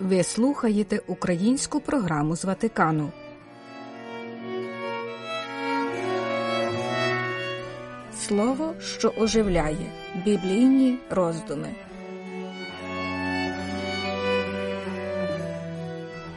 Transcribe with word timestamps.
Ви 0.00 0.22
слухаєте 0.22 1.00
українську 1.06 1.80
програму 1.80 2.36
з 2.36 2.44
Ватикану. 2.44 3.12
Слово, 8.14 8.74
що 8.80 9.12
оживляє 9.18 9.92
біблійні 10.24 10.98
роздуми. 11.10 11.68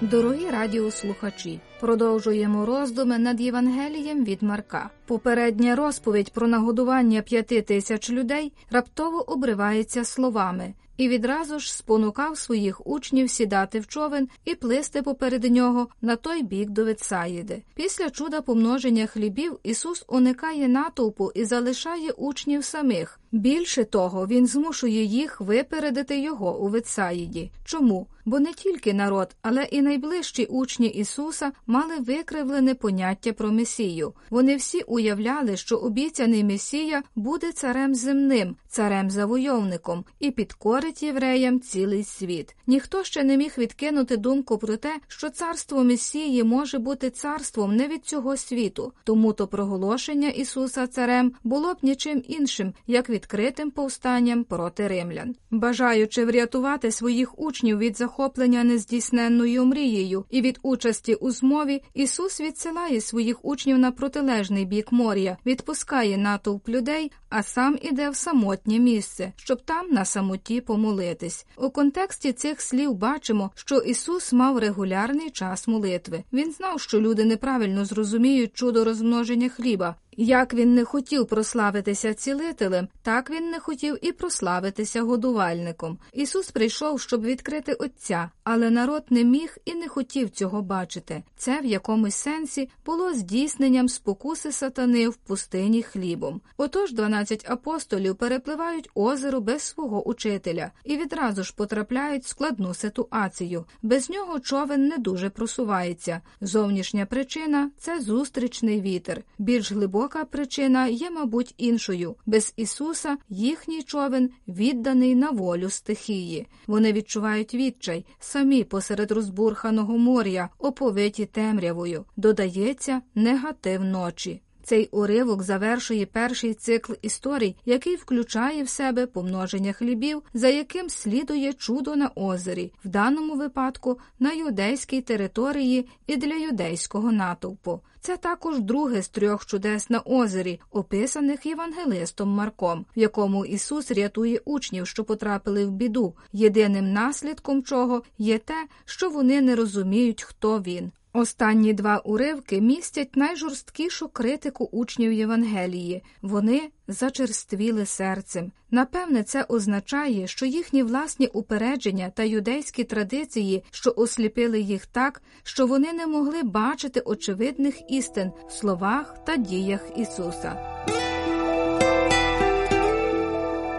Дорогі 0.01 0.49
радіослухачі, 0.49 1.59
продовжуємо 1.79 2.65
роздуми 2.65 3.19
над 3.19 3.41
Євангелієм 3.41 4.25
від 4.25 4.43
Марка. 4.43 4.89
Попередня 5.05 5.75
розповідь 5.75 6.31
про 6.31 6.47
нагодування 6.47 7.21
п'яти 7.21 7.61
тисяч 7.61 8.09
людей 8.09 8.53
раптово 8.71 9.31
обривається 9.31 10.03
словами 10.03 10.73
і 10.97 11.07
відразу 11.09 11.59
ж 11.59 11.75
спонукав 11.75 12.37
своїх 12.37 12.87
учнів 12.87 13.29
сідати 13.29 13.79
в 13.79 13.87
човен 13.87 14.27
і 14.45 14.55
плисти 14.55 15.01
поперед 15.01 15.43
нього 15.43 15.87
на 16.01 16.15
той 16.15 16.43
бік 16.43 16.69
до 16.69 16.85
Ветсаїди. 16.85 17.63
Після 17.75 18.09
чуда 18.09 18.41
помноження 18.41 19.05
хлібів 19.05 19.59
Ісус 19.63 20.05
уникає 20.07 20.67
натовпу 20.67 21.31
і 21.35 21.45
залишає 21.45 22.11
учнів 22.11 22.63
самих. 22.63 23.19
Більше 23.31 23.83
того, 23.83 24.27
він 24.27 24.47
змушує 24.47 25.03
їх 25.03 25.41
випередити 25.41 26.19
його 26.19 26.59
у 26.59 26.67
Ветсаїді. 26.67 27.51
Чому? 27.65 28.07
Бо 28.25 28.39
не 28.39 28.53
тільки 28.53 28.93
народ, 28.93 29.35
але 29.41 29.63
і 29.63 29.81
найближчі 29.81 30.45
учні 30.45 30.87
Ісуса 30.87 31.51
мали 31.67 31.97
викривлене 31.97 32.75
поняття 32.75 33.33
про 33.33 33.51
Месію. 33.51 34.13
Вони 34.29 34.55
всі 34.55 34.81
уявляли, 34.93 35.57
що 35.57 35.77
обіцяний 35.77 36.43
Месія 36.43 37.03
буде 37.15 37.51
царем 37.51 37.95
земним, 37.95 38.55
царем 38.67 39.09
завойовником 39.09 40.05
і 40.19 40.31
підкорить 40.31 41.03
євреям 41.03 41.59
цілий 41.59 42.03
світ. 42.03 42.55
Ніхто 42.67 43.03
ще 43.03 43.23
не 43.23 43.37
міг 43.37 43.53
відкинути 43.57 44.17
думку 44.17 44.57
про 44.57 44.77
те, 44.77 44.95
що 45.07 45.29
царство 45.29 45.83
Месії 45.83 46.43
може 46.43 46.79
бути 46.79 47.09
царством 47.09 47.75
не 47.75 47.87
від 47.87 48.05
цього 48.05 48.37
світу, 48.37 48.93
тому 49.03 49.33
то 49.33 49.47
проголошення 49.47 50.29
Ісуса 50.29 50.87
царем 50.87 51.33
було 51.43 51.73
б 51.73 51.77
нічим 51.81 52.23
іншим, 52.27 52.73
як 52.87 53.09
відкритим 53.09 53.71
повстанням 53.71 54.43
проти 54.43 54.87
римлян. 54.87 55.35
Бажаючи 55.51 56.25
врятувати 56.25 56.91
своїх 56.91 57.39
учнів 57.39 57.77
від 57.77 57.97
захоплення 57.97 58.63
нездійсненною 58.63 59.65
мрією 59.65 60.25
і 60.29 60.41
від 60.41 60.59
участі 60.63 61.15
у 61.15 61.31
змові, 61.31 61.81
Ісус 61.93 62.41
відсилає 62.41 63.01
своїх 63.01 63.45
учнів 63.45 63.77
на 63.77 63.91
протилежний 63.91 64.65
бік 64.65 64.82
моря, 64.91 65.37
відпускає 65.45 66.17
натовп 66.17 66.69
людей, 66.69 67.11
а 67.29 67.43
сам 67.43 67.77
іде 67.81 68.09
в 68.09 68.15
самотнє 68.15 68.79
місце, 68.79 69.33
щоб 69.35 69.61
там 69.61 69.89
на 69.89 70.05
самоті 70.05 70.61
помолитись. 70.61 71.45
У 71.57 71.69
контексті 71.69 72.33
цих 72.33 72.61
слів 72.61 72.93
бачимо, 72.93 73.51
що 73.55 73.77
Ісус 73.77 74.33
мав 74.33 74.57
регулярний 74.57 75.29
час 75.29 75.67
молитви. 75.67 76.23
Він 76.33 76.51
знав, 76.51 76.79
що 76.79 77.01
люди 77.01 77.25
неправильно 77.25 77.85
зрозуміють 77.85 78.53
чудо 78.53 78.83
розмноження 78.83 79.49
хліба. 79.49 79.95
Як 80.17 80.53
він 80.53 80.75
не 80.75 80.85
хотів 80.85 81.27
прославитися 81.27 82.13
цілителем, 82.13 82.87
так 83.01 83.29
він 83.29 83.49
не 83.49 83.59
хотів 83.59 83.97
і 84.01 84.11
прославитися 84.11 85.01
годувальником. 85.01 85.97
Ісус 86.13 86.51
прийшов, 86.51 87.01
щоб 87.01 87.21
відкрити 87.21 87.73
Отця, 87.73 88.29
але 88.43 88.69
народ 88.69 89.03
не 89.09 89.23
міг 89.23 89.57
і 89.65 89.73
не 89.73 89.87
хотів 89.87 90.29
цього 90.29 90.61
бачити. 90.61 91.23
Це 91.37 91.61
в 91.61 91.65
якомусь 91.65 92.15
сенсі 92.15 92.69
було 92.85 93.13
здійсненням 93.13 93.89
спокуси 93.89 94.51
сатани 94.51 95.09
в 95.09 95.15
пустині 95.15 95.83
хлібом. 95.83 96.41
Отож, 96.57 96.93
12 96.93 97.49
апостолів 97.49 98.15
перепливають 98.15 98.89
озеро 98.95 99.41
без 99.41 99.61
свого 99.61 100.07
учителя 100.07 100.71
і 100.83 100.97
відразу 100.97 101.43
ж 101.43 101.53
потрапляють 101.55 102.23
в 102.23 102.27
складну 102.27 102.73
ситуацію. 102.73 103.65
Без 103.81 104.09
нього 104.09 104.39
човен 104.39 104.87
не 104.87 104.97
дуже 104.97 105.29
просувається. 105.29 106.21
Зовнішня 106.41 107.05
причина 107.05 107.71
це 107.77 108.01
зустрічний 108.01 108.81
вітер. 108.81 109.23
Більш 109.37 109.71
глибоко 109.71 110.02
глибока 110.03 110.25
причина 110.25 110.87
є, 110.87 111.11
мабуть, 111.11 111.53
іншою. 111.57 112.15
Без 112.25 112.53
Ісуса 112.57 113.17
їхній 113.29 113.83
човен 113.83 114.29
відданий 114.47 115.15
на 115.15 115.29
волю 115.29 115.69
стихії. 115.69 116.47
Вони 116.67 116.93
відчувають 116.93 117.53
відчай 117.53 118.05
самі 118.19 118.63
посеред 118.63 119.11
розбурханого 119.11 119.97
моря, 119.97 120.49
оповиті 120.59 121.25
темрявою. 121.25 122.05
Додається 122.17 123.01
негатив 123.15 123.83
ночі. 123.83 124.41
Цей 124.63 124.89
уривок 124.91 125.43
завершує 125.43 126.05
перший 126.05 126.53
цикл 126.53 126.93
історій, 127.01 127.55
який 127.65 127.95
включає 127.95 128.63
в 128.63 128.69
себе 128.69 129.07
помноження 129.07 129.73
хлібів, 129.73 130.23
за 130.33 130.47
яким 130.47 130.89
слідує 130.89 131.53
чудо 131.53 131.95
на 131.95 132.11
озері, 132.15 132.71
в 132.85 132.87
даному 132.87 133.35
випадку 133.35 133.99
на 134.19 134.31
юдейській 134.31 135.01
території 135.01 135.89
і 136.07 136.17
для 136.17 136.33
юдейського 136.33 137.11
натовпу. 137.11 137.81
Це 138.01 138.17
також 138.17 138.59
друге 138.59 139.01
з 139.01 139.09
трьох 139.09 139.45
чудес 139.45 139.89
на 139.89 139.99
озері, 139.99 140.59
описаних 140.71 141.45
євангелистом 141.45 142.29
Марком, 142.29 142.85
в 142.95 142.99
якому 142.99 143.45
Ісус 143.45 143.91
рятує 143.91 144.41
учнів, 144.45 144.87
що 144.87 145.03
потрапили 145.03 145.65
в 145.65 145.71
біду, 145.71 146.13
єдиним 146.33 146.93
наслідком 146.93 147.63
чого 147.63 148.03
є 148.17 148.37
те, 148.37 148.67
що 148.85 149.09
вони 149.09 149.41
не 149.41 149.55
розуміють, 149.55 150.23
хто 150.23 150.59
він. 150.59 150.91
Останні 151.15 151.73
два 151.73 151.97
уривки 151.97 152.61
містять 152.61 153.15
найжорсткішу 153.15 154.07
критику 154.07 154.69
учнів 154.71 155.11
Євангелії. 155.11 156.03
Вони 156.21 156.61
зачерствіли 156.87 157.85
серцем. 157.85 158.51
Напевне, 158.71 159.23
це 159.23 159.43
означає, 159.43 160.27
що 160.27 160.45
їхні 160.45 160.83
власні 160.83 161.27
упередження 161.27 162.09
та 162.09 162.23
юдейські 162.23 162.83
традиції, 162.83 163.63
що 163.71 163.93
осліпили 163.97 164.59
їх 164.59 164.85
так, 164.85 165.21
що 165.43 165.67
вони 165.67 165.93
не 165.93 166.07
могли 166.07 166.43
бачити 166.43 166.99
очевидних 166.99 167.91
істин 167.91 168.31
в 168.49 168.51
словах 168.51 169.25
та 169.25 169.37
діях 169.37 169.81
Ісуса. 169.97 170.83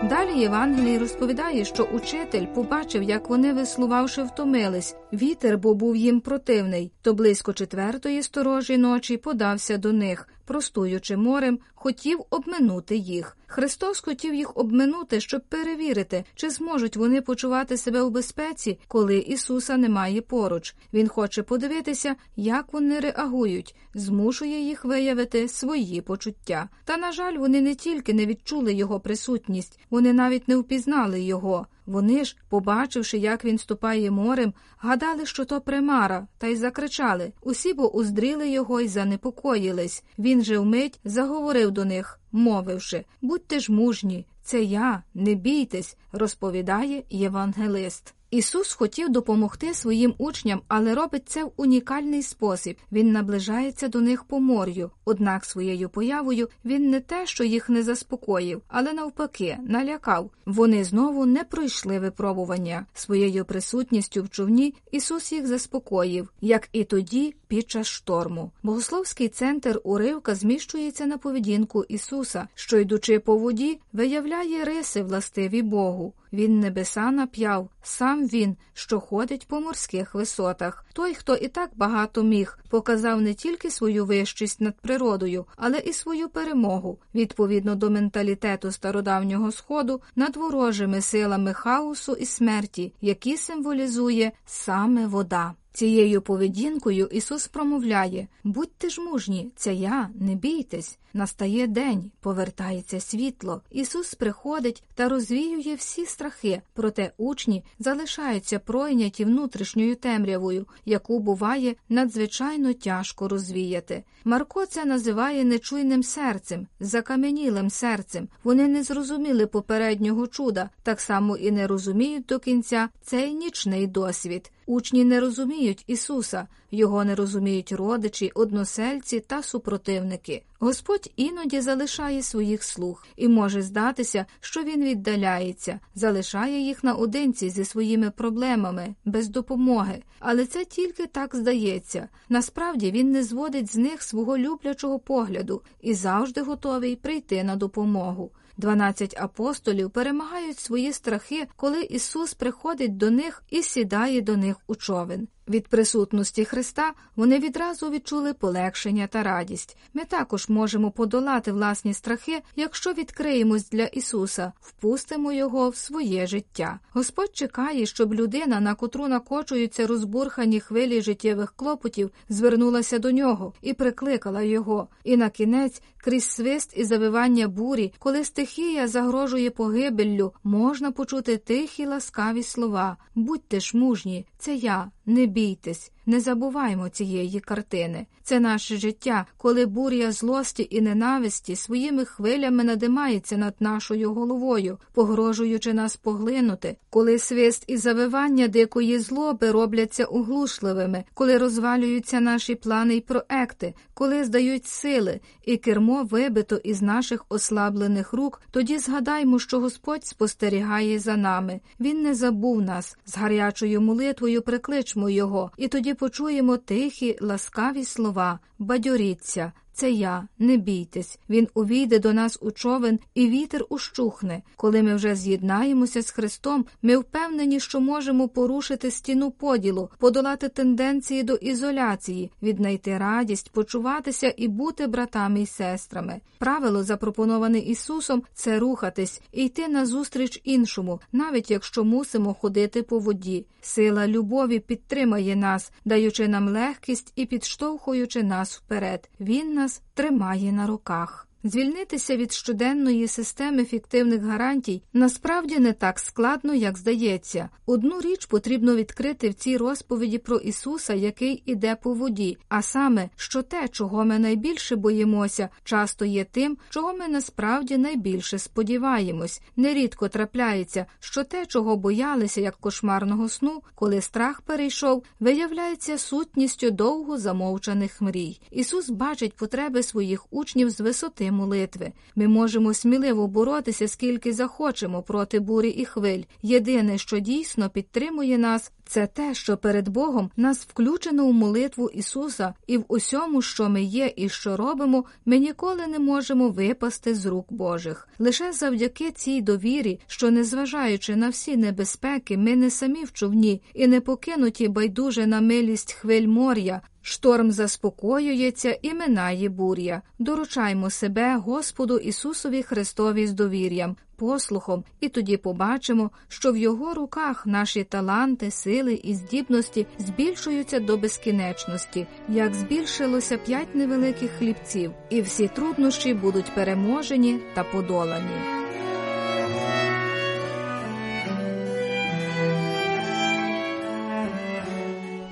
Далі 0.09 0.41
Євангелій 0.41 0.98
розповідає, 0.98 1.65
що 1.65 1.82
учитель 1.82 2.47
побачив, 2.47 3.03
як 3.03 3.28
вони, 3.28 3.53
веслувавши, 3.53 4.22
втомились. 4.22 4.97
Вітер, 5.12 5.59
бо 5.59 5.75
був 5.75 5.97
їм 5.97 6.20
противний, 6.20 6.92
то 7.03 7.15
близько 7.15 7.53
четвертої 7.53 8.22
сторожі 8.22 8.78
ночі 8.78 9.16
подався 9.16 9.78
до 9.78 9.92
них, 9.92 10.28
простуючи 10.44 11.16
морем, 11.16 11.59
хотів 11.75 12.21
обминути 12.31 12.97
їх. 12.97 13.37
Христос 13.47 14.00
хотів 14.00 14.34
їх 14.34 14.56
обминути, 14.56 15.21
щоб 15.21 15.43
перевірити, 15.49 16.25
чи 16.34 16.50
зможуть 16.50 16.97
вони 16.97 17.21
почувати 17.21 17.77
себе 17.77 18.03
у 18.03 18.10
безпеці, 18.10 18.78
коли 18.88 19.19
Ісуса 19.19 19.77
немає 19.77 20.21
поруч. 20.21 20.75
Він 20.93 21.09
хоче 21.09 21.43
подивитися, 21.43 22.16
як 22.37 22.72
вони 22.72 23.00
реагують, 23.00 23.77
змушує 23.94 24.60
їх 24.60 24.84
виявити 24.84 25.49
свої 25.49 26.00
почуття. 26.00 26.69
Та, 26.84 26.97
на 26.97 27.12
жаль, 27.12 27.38
вони 27.38 27.60
не 27.60 27.75
тільки 27.75 28.15
не 28.15 28.27
відчули 28.27 28.75
його 28.75 29.00
присутність, 29.00 29.81
вони 29.91 30.12
навіть 30.12 30.49
не 30.49 30.56
впізнали 30.56 31.21
його. 31.21 31.66
Вони 31.87 32.25
ж, 32.25 32.37
побачивши, 32.49 33.19
як 33.19 33.45
він 33.45 33.59
ступає 33.59 34.11
морем, 34.11 34.55
гадали, 34.78 35.27
що 35.27 35.45
то 35.45 35.61
примара, 35.61 36.27
та 36.39 36.47
й 36.47 36.56
закричали. 36.56 37.33
Усі 37.43 37.75
бо 37.75 37.93
уздріли 37.93 38.49
його 38.49 38.81
й 38.81 38.89
занепокоїлись. 38.89 40.05
Він 40.19 40.45
же 40.45 40.59
вмить 40.59 41.00
заговорив 41.05 41.71
до 41.71 41.84
них, 41.84 42.21
мовивши 42.33 43.05
Будьте 43.22 43.61
ж 43.61 43.72
мужні, 43.72 44.27
це 44.43 44.62
я, 44.62 45.03
не 45.15 45.34
бійтесь, 45.34 45.97
розповідає 46.12 47.03
євангелист. 47.11 48.15
Ісус 48.34 48.72
хотів 48.72 49.09
допомогти 49.09 49.75
своїм 49.75 50.15
учням, 50.19 50.62
але 50.69 50.95
робить 50.95 51.22
це 51.27 51.45
в 51.45 51.53
унікальний 51.56 52.22
спосіб. 52.22 52.77
Він 52.93 53.12
наближається 53.12 53.89
до 53.89 54.00
них 54.00 54.25
по 54.25 54.41
морю. 54.41 54.91
Однак 55.05 55.45
своєю 55.45 55.89
появою 55.89 56.49
він 56.65 56.91
не 56.91 57.00
те, 57.00 57.27
що 57.27 57.45
їх 57.45 57.69
не 57.69 57.83
заспокоїв, 57.83 58.62
але 58.69 58.93
навпаки, 58.93 59.59
налякав. 59.69 60.31
Вони 60.47 60.84
знову 60.84 61.27
не 61.27 61.45
пройшли 61.45 61.98
випробування. 61.98 62.86
Своєю 62.95 63.45
присутністю 63.45 64.22
в 64.22 64.28
човні 64.28 64.75
Ісус 64.91 65.33
їх 65.33 65.47
заспокоїв, 65.47 66.28
як 66.41 66.69
і 66.72 66.84
тоді 66.84 67.34
під 67.48 67.71
час 67.71 67.86
шторму. 67.86 68.51
Богословський 68.63 69.28
центр 69.28 69.81
уривка 69.84 70.34
зміщується 70.34 71.07
на 71.07 71.19
поведінку 71.19 71.84
Ісуса, 71.89 72.48
що, 72.54 72.78
йдучи 72.78 73.19
по 73.19 73.36
воді, 73.36 73.81
виявляє 73.92 74.65
риси 74.65 75.03
властиві 75.03 75.63
Богу. 75.63 76.13
Він 76.34 76.60
небеса 76.60 77.10
нап'яв, 77.10 77.69
сам 77.83 78.27
він, 78.27 78.57
що 78.72 79.01
ходить 79.01 79.48
по 79.48 79.60
морських 79.60 80.15
висотах. 80.15 80.86
Той, 80.92 81.15
хто 81.15 81.36
і 81.36 81.48
так 81.48 81.71
багато 81.77 82.22
міг, 82.22 82.59
показав 82.69 83.21
не 83.21 83.34
тільки 83.34 83.71
свою 83.71 84.07
вищість 84.07 84.60
над 84.60 84.81
природою, 84.81 85.47
але 85.57 85.78
і 85.78 85.92
свою 85.92 86.28
перемогу 86.28 86.98
відповідно 87.15 87.75
до 87.75 87.91
менталітету 87.91 88.72
стародавнього 88.72 89.53
сходу 89.53 90.01
над 90.16 90.36
ворожими 90.36 91.01
силами 91.01 91.53
хаосу 91.53 92.13
і 92.13 92.27
смерті, 92.27 92.92
які 93.01 93.36
символізує 93.36 94.33
саме 94.47 95.07
вода. 95.07 95.54
Цією 95.74 96.22
поведінкою 96.22 97.06
Ісус 97.06 97.48
промовляє 97.48 98.28
Будьте 98.44 98.91
ж 98.91 99.00
мужні, 99.00 99.53
це 99.56 99.74
я, 99.74 100.10
не 100.15 100.34
бійтесь. 100.34 100.98
Настає 101.16 101.66
день, 101.66 102.10
повертається 102.21 103.00
світло. 103.00 103.62
Ісус 103.71 104.15
приходить 104.15 104.82
та 104.94 105.09
розвіює 105.09 105.74
всі 105.74 106.06
страхи, 106.06 106.62
проте 106.72 107.12
учні 107.16 107.65
залишаються 107.78 108.59
пройняті 108.59 109.24
внутрішньою 109.24 109.97
темрявою, 109.97 110.66
яку 110.84 111.18
буває 111.18 111.74
надзвичайно 111.88 112.72
тяжко 112.72 113.28
розвіяти. 113.28 114.04
Марко 114.24 114.66
це 114.66 114.84
називає 114.84 115.44
нечуйним 115.44 116.03
серцем, 116.03 116.66
закам'янілим 116.80 117.71
серцем. 117.71 118.28
Вони 118.44 118.68
не 118.68 118.82
зрозуміли 118.82 119.47
попереднього 119.47 120.26
чуда, 120.26 120.71
так 120.82 121.00
само 121.00 121.36
і 121.36 121.50
не 121.50 121.66
розуміють 121.66 122.26
до 122.26 122.38
кінця 122.38 122.88
цей 123.03 123.34
нічний 123.34 123.86
досвід. 123.86 124.50
Учні 124.66 125.05
не 125.05 125.21
розуміють 125.21 125.84
Ісуса, 125.87 126.49
його 126.71 127.05
не 127.05 127.15
розуміють 127.15 127.72
родичі, 127.72 128.33
односельці 128.34 129.21
та 129.21 129.43
супротивники. 129.43 130.43
Господь 130.59 131.11
іноді 131.16 131.61
залишає 131.61 132.22
своїх 132.22 132.63
слуг, 132.63 133.07
і 133.16 133.28
може 133.28 133.63
здатися, 133.63 134.27
що 134.41 134.63
він 134.63 134.84
віддаляється, 134.84 135.81
залишає 135.95 136.61
їх 136.61 136.84
наодинці 136.84 137.51
зі 137.51 137.65
своїми 137.65 138.11
проблемами, 138.11 138.95
без 139.05 139.28
допомоги. 139.28 140.03
Але 140.19 140.47
це 140.47 140.65
тільки 140.65 141.07
так 141.07 141.37
здається. 141.37 142.09
Насправді 142.28 142.91
він 142.91 143.10
не 143.10 143.22
зводить 143.22 143.72
з 143.72 143.77
них 143.77 144.03
свого 144.03 144.39
люблячого 144.39 144.99
погляду 144.99 145.63
і 145.81 145.95
завжди 145.95 146.43
готовий 146.43 146.97
прийти 146.97 147.45
на 147.45 147.57
допомогу. 147.57 148.31
Дванадцять 148.56 149.16
апостолів 149.18 149.91
перемагають 149.91 150.59
свої 150.59 150.92
страхи, 150.92 151.47
коли 151.56 151.83
Ісус 151.83 152.34
приходить 152.34 152.97
до 152.97 153.10
них 153.10 153.42
і 153.51 153.62
сідає 153.62 154.21
до 154.21 154.36
них 154.36 154.56
у 154.66 154.74
човен. 154.74 155.28
Від 155.49 155.69
присутності 155.69 156.45
Христа 156.45 156.93
вони 157.17 157.39
відразу 157.39 157.91
відчули 157.91 158.33
полегшення 158.33 159.07
та 159.07 159.23
радість. 159.23 159.77
Ми 159.95 160.05
також 160.05 160.49
можемо 160.49 160.91
подолати 160.91 161.53
власні 161.53 161.95
страхи, 161.95 162.43
якщо 162.57 162.93
відкриємось 162.93 163.71
для 163.71 163.85
Ісуса, 163.85 164.53
впустимо 164.61 165.33
Його 165.33 165.69
в 165.69 165.77
своє 165.77 166.27
життя. 166.27 166.79
Господь 166.93 167.37
чекає, 167.37 167.87
щоб 167.87 168.15
людина, 168.15 168.61
на 168.61 168.75
котру 168.75 169.09
накочуються 169.09 169.87
розбурхані 169.87 170.61
хвилі 170.61 171.03
життєвих 171.03 171.53
клопотів, 171.57 172.11
звернулася 172.29 172.99
до 172.99 173.11
нього 173.11 173.53
і 173.63 173.73
прикликала 173.73 174.43
його. 174.43 174.89
І 175.05 175.17
на 175.17 175.31
кінець, 175.31 175.83
крізь 175.97 176.31
свист 176.31 176.73
і 176.77 176.85
завивання 176.85 177.49
бурі, 177.49 177.93
коли 177.99 178.25
стихія 178.25 178.89
загрожує 178.89 179.51
погибеллю, 179.51 180.33
можна 180.45 180.93
почути 180.93 181.37
тихі 181.37 181.87
ласкаві 181.87 182.43
слова. 182.43 182.97
Будьте 183.15 183.61
ж 183.61 183.77
мужні, 183.77 184.27
це 184.39 184.55
я. 184.55 184.91
Не 185.07 185.27
бійтесь, 185.34 185.92
не 186.06 186.21
забуваймо 186.21 186.89
цієї 186.89 187.41
картини. 187.41 188.06
Це 188.22 188.41
наше 188.41 188.77
життя, 188.77 189.27
коли 189.36 189.66
буря 189.66 190.12
злості 190.12 190.68
і 190.71 190.80
ненависті 190.80 191.56
своїми 191.56 192.04
хвилями 192.04 192.65
надимається 192.65 193.36
над 193.36 193.54
нашою 193.60 194.12
головою, 194.12 194.78
погрожуючи 194.92 195.72
нас 195.72 195.97
поглинути, 195.97 196.77
коли 196.91 197.18
свист 197.18 197.65
і 197.66 197.77
завивання 197.77 198.48
дикої 198.48 198.98
злоби 198.98 199.51
робляться 199.51 200.04
углушливими, 200.04 201.04
коли 201.15 201.39
розвалюються 201.39 202.21
наші 202.21 202.54
плани 202.54 202.97
й 202.97 203.00
проекти, 203.00 203.74
коли 203.95 204.24
здають 204.24 204.66
сили, 204.66 205.21
і 205.45 205.57
кермо 205.57 206.03
вибито 206.03 206.57
із 206.57 206.83
наших 206.83 207.24
ослаблених 207.28 208.12
рук, 208.12 208.41
тоді 208.50 208.78
згадаймо, 208.78 209.39
що 209.39 209.60
Господь 209.60 210.04
спостерігає 210.04 210.98
за 210.98 211.16
нами. 211.16 211.60
Він 211.80 212.03
не 212.03 212.15
забув 212.15 212.62
нас 212.62 212.97
з 213.07 213.16
гарячою 213.16 213.80
молитвою 213.80 214.42
прикличмо 214.42 215.10
його, 215.10 215.50
і 215.57 215.68
тоді 215.68 215.94
почуємо 215.95 216.57
тихі, 216.57 217.19
ласкаві 217.21 217.85
слова, 217.85 218.39
бадьоріться. 218.59 219.53
Це 219.76 219.91
я, 219.91 220.28
не 220.38 220.56
бійтесь. 220.56 221.18
Він 221.30 221.48
увійде 221.54 221.98
до 221.98 222.12
нас 222.12 222.38
у 222.41 222.50
човен, 222.50 222.98
і 223.15 223.28
вітер 223.28 223.65
ущухне. 223.68 224.42
Коли 224.56 224.82
ми 224.82 224.94
вже 224.94 225.15
з'єднаємося 225.15 226.03
з 226.03 226.10
Христом, 226.10 226.65
ми 226.82 226.97
впевнені, 226.97 227.60
що 227.60 227.80
можемо 227.80 228.28
порушити 228.28 228.91
стіну 228.91 229.30
поділу, 229.30 229.91
подолати 229.98 230.48
тенденції 230.48 231.22
до 231.22 231.34
ізоляції, 231.34 232.30
віднайти 232.42 232.98
радість, 232.98 233.50
почуватися 233.50 234.34
і 234.36 234.48
бути 234.48 234.86
братами 234.86 235.41
і 235.41 235.47
сестрами. 235.47 236.21
Правило, 236.38 236.84
запропоноване 236.84 237.59
Ісусом, 237.59 238.22
це 238.34 238.59
рухатись 238.59 239.22
і 239.32 239.44
йти 239.44 239.68
назустріч 239.68 240.41
іншому, 240.44 241.00
навіть 241.12 241.50
якщо 241.50 241.84
мусимо 241.84 242.34
ходити 242.34 242.82
по 242.82 242.98
воді. 242.98 243.47
Сила 243.60 244.09
любові 244.09 244.59
підтримає 244.59 245.36
нас, 245.36 245.72
даючи 245.84 246.28
нам 246.28 246.48
легкість 246.48 247.12
і 247.16 247.26
підштовхуючи 247.26 248.22
нас 248.22 248.56
вперед. 248.56 249.09
Він 249.21 249.54
нас 249.65 249.83
тримає 249.95 250.53
на 250.53 250.66
руках. 250.66 251.28
Звільнитися 251.47 252.17
від 252.17 252.33
щоденної 252.33 253.09
системи 253.09 253.65
фіктивних 253.65 254.23
гарантій 254.23 254.83
насправді 254.93 255.59
не 255.59 255.73
так 255.73 255.99
складно, 255.99 256.55
як 256.55 256.79
здається. 256.79 257.49
Одну 257.67 258.00
річ 258.00 258.26
потрібно 258.26 258.76
відкрити 258.76 259.29
в 259.29 259.35
цій 259.35 259.57
розповіді 259.57 260.19
про 260.19 260.37
Ісуса, 260.37 260.95
який 260.95 261.43
іде 261.47 261.76
по 261.83 261.95
воді, 261.95 262.38
а 262.49 262.62
саме, 262.62 263.09
що 263.17 263.43
те, 263.43 263.69
чого 263.69 264.05
ми 264.05 264.19
найбільше 264.19 264.76
боїмося, 264.76 265.49
часто 265.64 266.05
є 266.05 266.25
тим, 266.25 266.59
чого 266.71 266.95
ми 266.95 267.09
насправді 267.09 267.79
найбільше 267.79 268.38
сподіваємось. 268.38 269.43
Нерідко 269.57 270.09
трапляється, 270.09 270.87
що 271.00 271.25
те, 271.25 271.47
чого 271.47 271.76
боялися 271.76 272.41
як 272.41 272.57
кошмарного 272.57 273.29
сну, 273.29 273.62
коли 273.75 274.00
страх 274.00 274.41
перейшов, 274.41 275.02
виявляється 275.21 275.99
сутністю 275.99 276.71
довго 276.71 277.19
замовчаних 277.19 278.00
мрій. 278.00 278.41
Ісус 278.50 278.91
бачить 278.91 279.37
потреби 279.37 279.83
своїх 279.83 280.33
учнів 280.33 280.71
з 280.71 280.81
висоти 280.81 281.31
молитви. 281.35 281.92
Ми 282.16 282.28
можемо 282.28 282.75
сміливо 282.75 283.28
боротися, 283.28 283.88
скільки 283.88 284.33
захочемо 284.33 285.02
проти 285.02 285.40
бурі 285.40 285.69
і 285.69 285.85
хвиль. 285.85 286.23
Єдине, 286.42 286.99
що 286.99 287.19
дійсно 287.19 287.71
підтримує 287.71 288.38
нас, 288.38 288.73
це 288.87 289.07
те, 289.07 289.35
що 289.35 289.57
перед 289.57 289.88
Богом 289.88 290.31
нас 290.37 290.59
включено 290.59 291.25
у 291.25 291.33
молитву 291.33 291.90
Ісуса, 291.90 292.54
і 292.66 292.78
в 292.78 292.85
усьому, 292.88 293.42
що 293.42 293.69
ми 293.69 293.83
є 293.83 294.12
і 294.16 294.28
що 294.28 294.57
робимо, 294.57 295.04
ми 295.25 295.38
ніколи 295.38 295.87
не 295.87 295.99
можемо 295.99 296.49
випасти 296.49 297.14
з 297.14 297.26
рук 297.26 297.52
Божих. 297.52 298.09
Лише 298.19 298.52
завдяки 298.52 299.11
цій 299.11 299.40
довірі, 299.40 300.00
що, 300.07 300.31
незважаючи 300.31 301.16
на 301.16 301.28
всі 301.28 301.57
небезпеки, 301.57 302.37
ми 302.37 302.57
не 302.57 302.71
самі 302.71 303.04
в 303.04 303.12
човні 303.12 303.62
і 303.75 303.87
не 303.87 304.00
покинуті 304.00 304.69
байдуже 304.69 305.26
на 305.26 305.40
милість 305.40 305.92
хвиль 305.92 306.26
моря. 306.26 306.81
Шторм 307.06 307.50
заспокоюється 307.52 308.78
і 308.83 308.95
минає 308.95 309.49
буря. 309.49 310.02
Доручаймо 310.18 310.90
себе 310.90 311.37
Господу 311.37 311.99
Ісусові 311.99 312.62
Христові 312.62 313.26
з 313.26 313.33
довір'ям, 313.33 313.97
послухом, 314.16 314.85
і 315.00 315.09
тоді 315.09 315.37
побачимо, 315.37 316.11
що 316.28 316.52
в 316.52 316.56
Його 316.56 316.95
руках 316.95 317.47
наші 317.47 317.85
таланти, 317.85 318.50
сили 318.50 318.95
і 318.95 319.14
здібності 319.14 319.87
збільшуються 319.99 320.81
до 320.81 320.97
безкінечності, 320.97 322.07
як 322.29 322.55
збільшилося 322.55 323.38
п'ять 323.38 323.75
невеликих 323.75 324.31
хлібців, 324.31 324.93
і 325.11 325.21
всі 325.21 325.49
труднощі 325.49 326.14
будуть 326.14 326.55
переможені 326.55 327.40
та 327.55 327.64
подолані. 327.64 328.63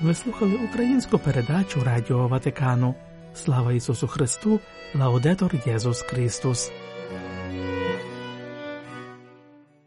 Ви 0.03 0.13
слухали 0.13 0.55
українську 0.55 1.17
передачу 1.17 1.83
Радіо 1.83 2.27
Ватикану. 2.27 2.95
Слава 3.33 3.73
Ісусу 3.73 4.07
Христу! 4.07 4.59
Лаудетор 4.95 5.51
Єсус 5.65 6.01
Христос! 6.01 6.71